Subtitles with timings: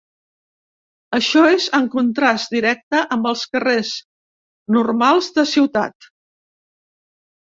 [1.17, 3.91] Això és en contrast directe amb els carrers
[4.79, 6.13] normals de ciutat.